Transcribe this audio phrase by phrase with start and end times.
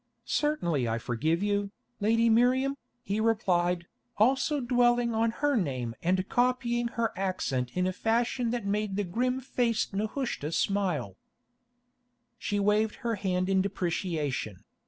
[0.25, 1.69] "Certainly I forgive you,
[1.99, 3.85] Lady Miriam," he replied,
[4.17, 9.03] also dwelling on her name and copying her accent in a fashion that made the
[9.03, 11.17] grim faced Nehushta smile.
[12.39, 14.63] She waved her hand in deprecation.